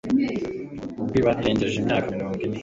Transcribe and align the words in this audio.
ubwo 1.01 1.15
iba 1.19 1.31
irengeje 1.41 1.75
imyaka 1.79 2.07
mirongo 2.15 2.39
ine, 2.45 2.57